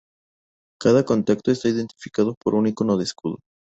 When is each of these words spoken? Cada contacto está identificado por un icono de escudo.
Cada 0.81 1.05
contacto 1.05 1.51
está 1.51 1.69
identificado 1.69 2.33
por 2.43 2.55
un 2.55 2.65
icono 2.65 2.97
de 2.97 3.03
escudo. 3.03 3.37